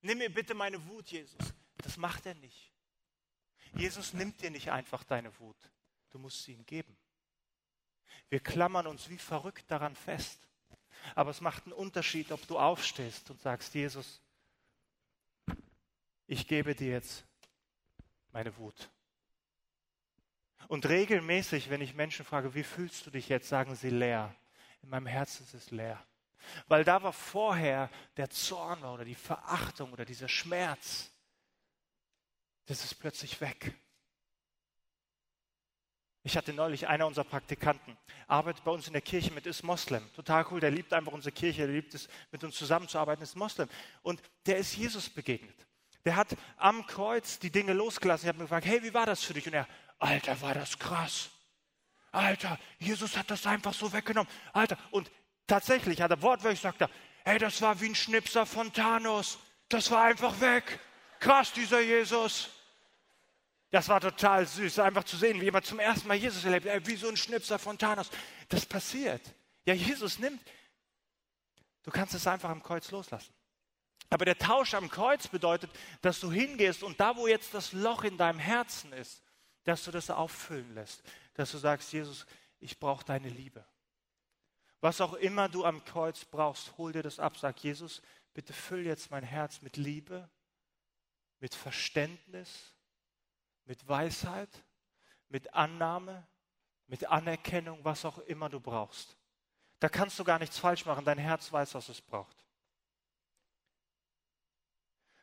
[0.01, 1.53] Nimm mir bitte meine Wut, Jesus.
[1.77, 2.71] Das macht er nicht.
[3.73, 5.57] Jesus nimmt dir nicht einfach deine Wut.
[6.11, 6.95] Du musst sie ihm geben.
[8.29, 10.39] Wir klammern uns wie verrückt daran fest.
[11.13, 14.21] Aber es macht einen Unterschied, ob du aufstehst und sagst, Jesus,
[16.27, 17.25] ich gebe dir jetzt
[18.31, 18.89] meine Wut.
[20.67, 24.35] Und regelmäßig, wenn ich Menschen frage, wie fühlst du dich jetzt, sagen sie leer.
[24.81, 26.03] In meinem Herzen ist es leer.
[26.67, 31.11] Weil da war vorher der Zorn oder die Verachtung oder dieser Schmerz.
[32.65, 33.73] Das ist plötzlich weg.
[36.23, 40.11] Ich hatte neulich einer unserer Praktikanten, arbeitet bei uns in der Kirche mit, ist Moslem.
[40.13, 43.69] Total cool, der liebt einfach unsere Kirche, der liebt es, mit uns zusammenzuarbeiten, ist Moslem.
[44.01, 45.55] Und der ist Jesus begegnet.
[46.03, 48.25] Der hat am Kreuz die Dinge losgelassen.
[48.25, 49.45] Ich habe mich gefragt, hey, wie war das für dich?
[49.45, 49.67] Und er,
[49.99, 51.29] Alter, war das krass.
[52.11, 54.31] Alter, Jesus hat das einfach so weggenommen.
[54.53, 55.11] Alter, und
[55.47, 56.89] tatsächlich hat er wortwörtlich gesagt, er,
[57.23, 59.39] hey, das war wie ein Schnipser von Thanos.
[59.69, 60.79] Das war einfach weg.
[61.19, 62.49] Krass, dieser Jesus.
[63.71, 66.85] Das war total süß, einfach zu sehen, wie jemand zum ersten Mal Jesus erlebt, ey,
[66.87, 68.09] wie so ein Schnipser von Thanos.
[68.47, 69.21] Das passiert.
[69.65, 70.41] Ja, Jesus nimmt.
[71.83, 73.33] Du kannst es einfach am Kreuz loslassen.
[74.09, 78.03] Aber der Tausch am Kreuz bedeutet, dass du hingehst und da, wo jetzt das Loch
[78.03, 79.21] in deinem Herzen ist,
[79.65, 81.03] dass du das auffüllen lässt.
[81.33, 82.25] Dass du sagst, Jesus,
[82.59, 83.65] ich brauche deine Liebe.
[84.79, 87.37] Was auch immer du am Kreuz brauchst, hol dir das ab.
[87.37, 88.01] Sag, Jesus,
[88.33, 90.29] bitte füll jetzt mein Herz mit Liebe,
[91.39, 92.73] mit Verständnis,
[93.65, 94.63] mit Weisheit,
[95.27, 96.27] mit Annahme,
[96.87, 99.17] mit Anerkennung, was auch immer du brauchst.
[99.79, 101.03] Da kannst du gar nichts falsch machen.
[101.03, 102.45] Dein Herz weiß, was es braucht.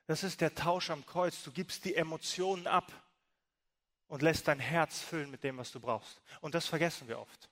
[0.06, 1.42] Das ist der Tausch am Kreuz.
[1.44, 2.92] Du gibst die Emotionen ab
[4.12, 6.20] und lässt dein Herz füllen mit dem, was du brauchst.
[6.42, 7.48] Und das vergessen wir oft.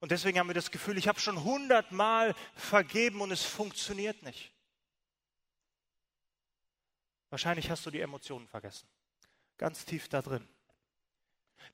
[0.00, 4.52] Und deswegen haben wir das Gefühl, ich habe schon hundertmal vergeben und es funktioniert nicht.
[7.28, 8.88] Wahrscheinlich hast du die Emotionen vergessen
[9.60, 10.48] ganz tief da drin.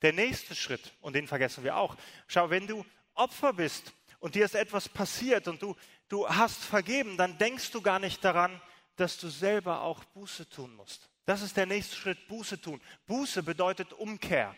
[0.02, 4.44] Der nächste Schritt, und den vergessen wir auch, schau, wenn du Opfer bist und dir
[4.44, 5.76] ist etwas passiert und du,
[6.08, 8.60] du hast vergeben, dann denkst du gar nicht daran,
[8.96, 11.08] dass du selber auch Buße tun musst.
[11.26, 12.80] Das ist der nächste Schritt, Buße tun.
[13.06, 14.56] Buße bedeutet Umkehr.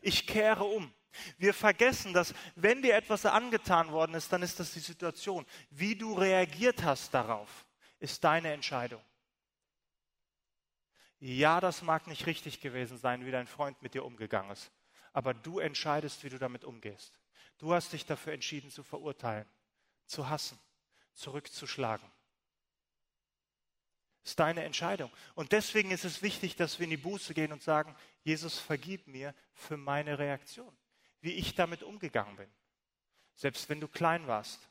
[0.00, 0.92] Ich kehre um.
[1.38, 5.44] Wir vergessen, dass wenn dir etwas angetan worden ist, dann ist das die Situation.
[5.70, 7.66] Wie du reagiert hast darauf,
[7.98, 9.02] ist deine Entscheidung.
[11.18, 14.70] Ja, das mag nicht richtig gewesen sein, wie dein Freund mit dir umgegangen ist.
[15.12, 17.20] Aber du entscheidest, wie du damit umgehst.
[17.58, 19.48] Du hast dich dafür entschieden zu verurteilen,
[20.06, 20.58] zu hassen,
[21.14, 22.08] zurückzuschlagen.
[24.24, 25.10] Ist deine Entscheidung.
[25.34, 29.06] Und deswegen ist es wichtig, dass wir in die Buße gehen und sagen, Jesus, vergib
[29.06, 30.74] mir für meine Reaktion,
[31.20, 32.50] wie ich damit umgegangen bin.
[33.36, 34.68] Selbst wenn du klein warst.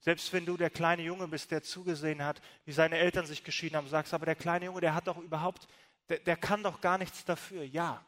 [0.00, 3.76] Selbst wenn du der kleine Junge bist, der zugesehen hat, wie seine Eltern sich geschieden
[3.76, 5.68] haben, sagst, aber der kleine Junge, der hat doch überhaupt
[6.08, 7.64] der, der kann doch gar nichts dafür.
[7.64, 8.04] Ja.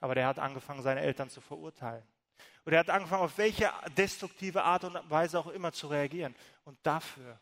[0.00, 2.06] Aber der hat angefangen, seine Eltern zu verurteilen.
[2.64, 6.34] Und er hat angefangen, auf welche destruktive Art und Weise auch immer zu reagieren.
[6.64, 7.40] Und dafür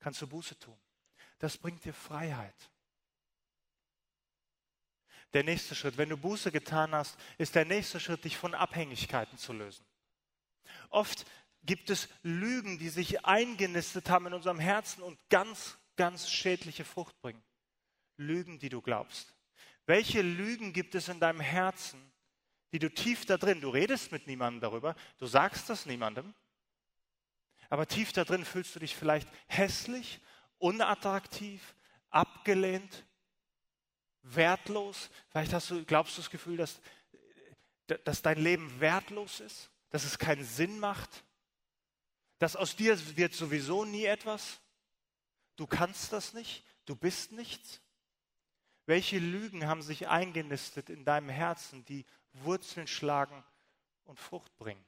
[0.00, 0.76] kannst du Buße tun.
[1.44, 2.70] Das bringt dir Freiheit.
[5.34, 9.36] Der nächste Schritt, wenn du Buße getan hast, ist der nächste Schritt, dich von Abhängigkeiten
[9.36, 9.84] zu lösen.
[10.88, 11.26] Oft
[11.62, 17.20] gibt es Lügen, die sich eingenistet haben in unserem Herzen und ganz, ganz schädliche Frucht
[17.20, 17.44] bringen.
[18.16, 19.34] Lügen, die du glaubst?
[19.84, 22.00] Welche Lügen gibt es in deinem Herzen,
[22.72, 26.32] die du tief da drin, du redest mit niemandem darüber, du sagst das niemandem,
[27.68, 30.22] aber tief da drin fühlst du dich vielleicht hässlich,
[30.58, 31.74] unattraktiv,
[32.10, 33.04] abgelehnt,
[34.22, 35.10] wertlos.
[35.28, 36.80] Vielleicht hast du, glaubst du das Gefühl, dass,
[38.04, 41.24] dass dein Leben wertlos ist, dass es keinen Sinn macht,
[42.38, 44.60] dass aus dir wird sowieso nie etwas.
[45.56, 47.80] Du kannst das nicht, du bist nichts.
[48.86, 53.44] Welche Lügen haben sich eingenistet in deinem Herzen, die Wurzeln schlagen
[54.04, 54.84] und Frucht bringen?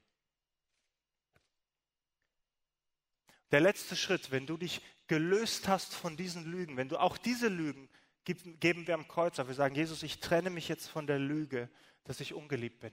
[3.53, 7.49] Der letzte Schritt, wenn du dich gelöst hast von diesen Lügen, wenn du auch diese
[7.49, 7.89] Lügen
[8.25, 9.47] geben wir am Kreuz auf.
[9.47, 11.71] Wir sagen, Jesus, ich trenne mich jetzt von der Lüge,
[12.05, 12.93] dass ich ungeliebt bin.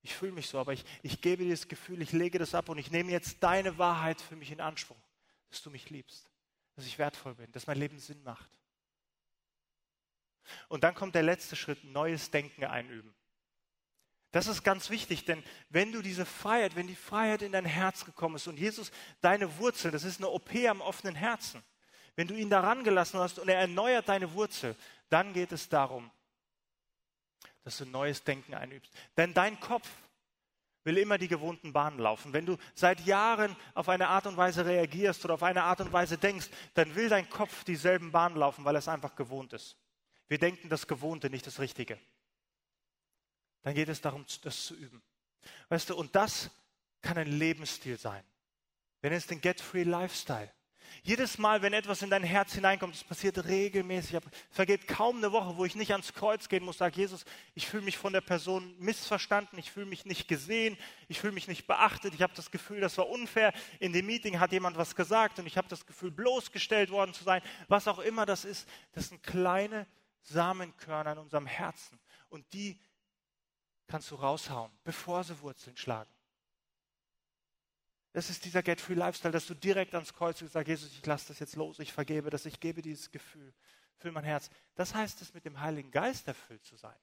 [0.00, 2.68] Ich fühle mich so, aber ich, ich gebe dir das Gefühl, ich lege das ab
[2.68, 4.96] und ich nehme jetzt deine Wahrheit für mich in Anspruch,
[5.50, 6.30] dass du mich liebst,
[6.74, 8.50] dass ich wertvoll bin, dass mein Leben Sinn macht.
[10.68, 13.14] Und dann kommt der letzte Schritt, neues Denken einüben.
[14.32, 18.06] Das ist ganz wichtig, denn wenn du diese Freiheit, wenn die Freiheit in dein Herz
[18.06, 18.90] gekommen ist und Jesus
[19.20, 21.62] deine Wurzel, das ist eine OP am offenen Herzen,
[22.16, 24.74] wenn du ihn daran gelassen hast und er erneuert deine Wurzel,
[25.10, 26.10] dann geht es darum,
[27.62, 28.90] dass du neues Denken einübst.
[29.18, 29.88] Denn dein Kopf
[30.84, 32.32] will immer die gewohnten Bahnen laufen.
[32.32, 35.92] Wenn du seit Jahren auf eine Art und Weise reagierst oder auf eine Art und
[35.92, 39.76] Weise denkst, dann will dein Kopf dieselben Bahnen laufen, weil er es einfach gewohnt ist.
[40.28, 41.98] Wir denken das Gewohnte, nicht das Richtige.
[43.62, 45.02] Dann geht es darum, das zu üben.
[45.68, 46.50] Weißt du, und das
[47.00, 48.22] kann ein Lebensstil sein.
[49.00, 50.50] Wir nennen es den Get-Free Lifestyle.
[51.02, 54.14] Jedes Mal, wenn etwas in dein Herz hineinkommt, das passiert regelmäßig.
[54.14, 57.66] Es vergeht kaum eine Woche, wo ich nicht ans Kreuz gehen muss, sage Jesus, ich
[57.66, 60.76] fühle mich von der Person missverstanden, ich fühle mich nicht gesehen,
[61.08, 63.52] ich fühle mich nicht beachtet, ich habe das Gefühl, das war unfair.
[63.80, 67.24] In dem Meeting hat jemand was gesagt und ich habe das Gefühl, bloßgestellt worden zu
[67.24, 67.42] sein.
[67.68, 69.86] Was auch immer das ist, das sind kleine
[70.22, 71.98] Samenkörner in unserem Herzen
[72.28, 72.78] und die
[73.86, 76.10] kannst du raushauen, bevor sie Wurzeln schlagen.
[78.12, 81.38] Das ist dieser Get-Free Lifestyle, dass du direkt ans Kreuz sagst, Jesus, ich lasse das
[81.38, 83.54] jetzt los, ich vergebe das, ich gebe dieses Gefühl,
[83.96, 84.50] füll mein Herz.
[84.74, 86.96] Das heißt es, mit dem Heiligen Geist erfüllt zu sein.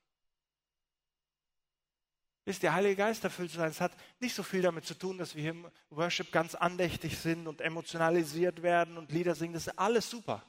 [2.46, 3.70] Ist der Heilige Geist erfüllt zu sein?
[3.70, 7.18] Es hat nicht so viel damit zu tun, dass wir hier im Worship ganz andächtig
[7.18, 9.54] sind und emotionalisiert werden und Lieder singen.
[9.54, 10.44] Das ist alles super.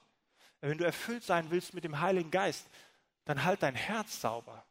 [0.60, 2.66] Wenn du erfüllt sein willst mit dem Heiligen Geist,
[3.24, 4.64] dann halt dein Herz sauber.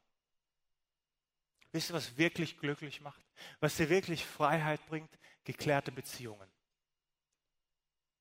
[1.71, 3.23] Wisst ihr, was wirklich glücklich macht?
[3.59, 5.09] Was dir wirklich Freiheit bringt?
[5.49, 6.47] geklärte Beziehungen.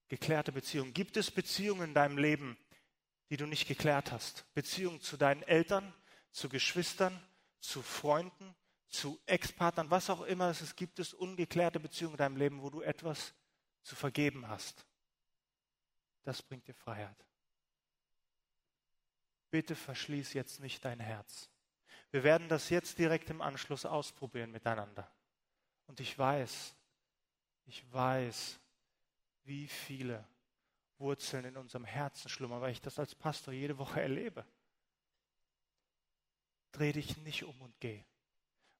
[0.09, 0.95] Geklärte Beziehungen.
[0.95, 2.57] Gibt es Beziehungen in deinem Leben,
[3.29, 4.47] die du nicht geklärt hast?
[4.55, 5.93] Beziehungen zu deinen Eltern,
[6.31, 7.23] zu Geschwistern,
[7.61, 8.55] zu Freunden,
[8.89, 12.71] zu Ex-Partnern, was auch immer es ist, gibt es ungeklärte Beziehungen in deinem Leben, wo
[12.71, 13.35] du etwas
[13.83, 14.87] zu vergeben hast.
[16.23, 17.27] Das bringt dir Freiheit.
[19.51, 21.51] Bitte verschließ jetzt nicht dein Herz.
[22.11, 25.11] Wir werden das jetzt direkt im Anschluss ausprobieren miteinander.
[25.87, 26.75] Und ich weiß,
[27.67, 28.59] ich weiß,
[29.45, 30.27] wie viele
[30.99, 34.45] Wurzeln in unserem Herzen schlummern, weil ich das als Pastor jede Woche erlebe.
[36.73, 38.05] Dreh dich nicht um und geh.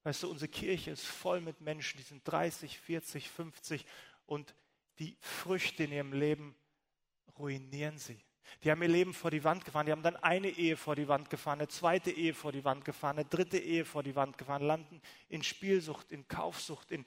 [0.03, 3.85] Weißt du, unsere Kirche ist voll mit Menschen, die sind 30, 40, 50
[4.25, 4.55] und
[4.99, 6.55] die Früchte in ihrem Leben
[7.37, 8.23] ruinieren sie.
[8.63, 11.07] Die haben ihr Leben vor die Wand gefahren, die haben dann eine Ehe vor die
[11.07, 14.37] Wand gefahren, eine zweite Ehe vor die Wand gefahren, eine dritte Ehe vor die Wand
[14.37, 17.05] gefahren, landen in Spielsucht, in Kaufsucht, in,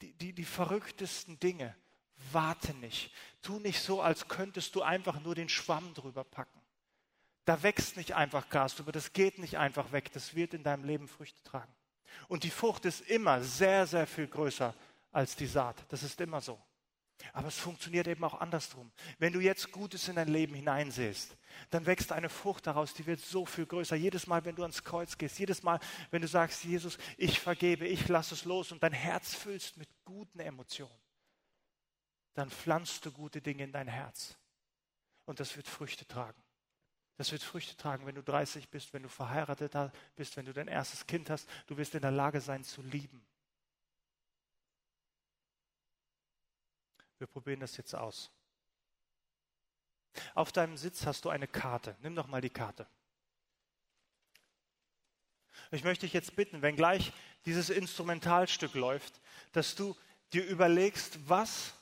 [0.00, 1.74] die, die, die verrücktesten Dinge.
[2.32, 3.12] Warte nicht.
[3.42, 6.60] Tu nicht so, als könntest du einfach nur den Schwamm drüber packen.
[7.44, 10.84] Da wächst nicht einfach Gras drüber, das geht nicht einfach weg, das wird in deinem
[10.84, 11.72] Leben Früchte tragen.
[12.28, 14.74] Und die Frucht ist immer sehr, sehr viel größer
[15.12, 15.84] als die Saat.
[15.88, 16.58] Das ist immer so.
[17.32, 18.90] Aber es funktioniert eben auch andersrum.
[19.18, 21.36] Wenn du jetzt Gutes in dein Leben hineinsehst,
[21.70, 23.96] dann wächst eine Frucht daraus, die wird so viel größer.
[23.96, 27.86] Jedes Mal, wenn du ans Kreuz gehst, jedes Mal, wenn du sagst, Jesus, ich vergebe,
[27.86, 31.00] ich lasse es los und dein Herz füllst mit guten Emotionen,
[32.34, 34.36] dann pflanzt du gute Dinge in dein Herz.
[35.24, 36.42] Und das wird Früchte tragen.
[37.16, 39.72] Das wird Früchte tragen, wenn du 30 bist, wenn du verheiratet
[40.14, 41.48] bist, wenn du dein erstes Kind hast.
[41.66, 43.26] Du wirst in der Lage sein zu lieben.
[47.18, 48.30] Wir probieren das jetzt aus.
[50.34, 51.96] Auf deinem Sitz hast du eine Karte.
[52.00, 52.86] Nimm doch mal die Karte.
[55.70, 57.12] Ich möchte dich jetzt bitten, wenn gleich
[57.44, 59.20] dieses Instrumentalstück läuft,
[59.52, 59.96] dass du
[60.32, 61.74] dir überlegst, was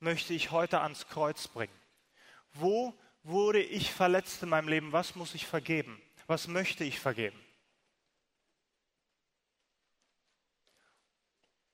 [0.00, 1.72] möchte ich heute ans Kreuz bringen?
[2.52, 4.92] Wo wurde ich verletzt in meinem Leben?
[4.92, 6.00] Was muss ich vergeben?
[6.26, 7.38] Was möchte ich vergeben?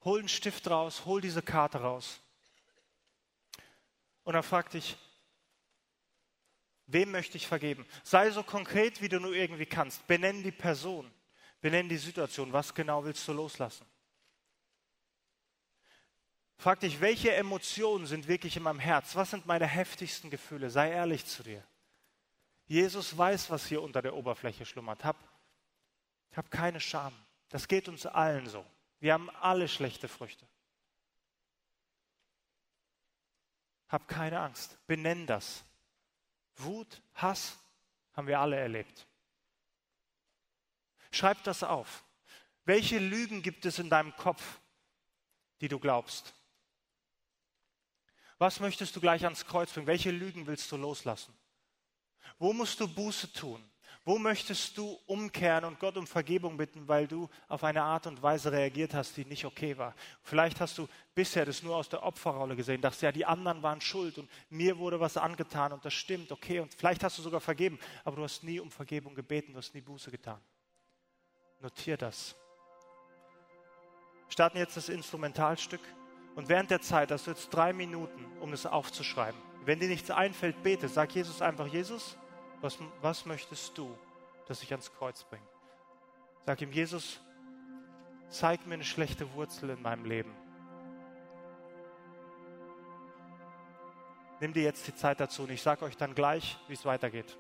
[0.03, 2.20] Hol einen Stift raus, hol diese Karte raus.
[4.24, 4.96] Und dann frag dich,
[6.87, 7.87] wem möchte ich vergeben?
[8.02, 10.06] Sei so konkret, wie du nur irgendwie kannst.
[10.06, 11.10] Benenn die Person,
[11.60, 12.52] benenn die Situation.
[12.52, 13.87] Was genau willst du loslassen?
[16.56, 19.14] Frag dich, welche Emotionen sind wirklich in meinem Herz?
[19.16, 20.70] Was sind meine heftigsten Gefühle?
[20.70, 21.62] Sei ehrlich zu dir.
[22.66, 25.04] Jesus weiß, was hier unter der Oberfläche schlummert.
[25.04, 25.16] Hab,
[26.34, 27.12] hab keine Scham.
[27.50, 28.64] Das geht uns allen so.
[29.00, 30.46] Wir haben alle schlechte Früchte.
[33.94, 34.76] Hab keine Angst.
[34.88, 35.62] Benenn das.
[36.57, 37.57] Wut, Hass
[38.14, 39.07] haben wir alle erlebt.
[41.12, 42.02] Schreib das auf.
[42.64, 44.59] Welche Lügen gibt es in deinem Kopf,
[45.61, 46.35] die du glaubst?
[48.38, 49.87] Was möchtest du gleich ans Kreuz bringen?
[49.87, 51.33] Welche Lügen willst du loslassen?
[52.40, 53.62] Wo musst du Buße tun?
[54.07, 58.23] Wo möchtest du umkehren und Gott um Vergebung bitten, weil du auf eine Art und
[58.23, 59.95] Weise reagiert hast, die nicht okay war?
[60.23, 63.81] Vielleicht hast du bisher das nur aus der Opferrolle gesehen, dachtest ja, die anderen waren
[63.81, 67.40] schuld und mir wurde was angetan und das stimmt, okay, und vielleicht hast du sogar
[67.40, 70.40] vergeben, aber du hast nie um Vergebung gebeten, du hast nie Buße getan.
[71.61, 72.37] Notier das.
[74.27, 75.81] Wir starten jetzt das Instrumentalstück
[76.35, 79.40] und während der Zeit hast du jetzt drei Minuten, um es aufzuschreiben.
[79.64, 80.88] Wenn dir nichts einfällt, bete.
[80.88, 82.19] Sag Jesus einfach, Jesus,
[82.65, 83.96] was, was möchtest du,
[84.48, 85.46] dass ich ans Kreuz bringe?
[86.46, 87.21] Sag ihm, Jesus,
[88.31, 90.35] zeig mir eine schlechte Wurzel in meinem Leben.
[94.40, 97.38] Nimm dir jetzt die Zeit dazu und ich sage euch dann gleich, wie es weitergeht.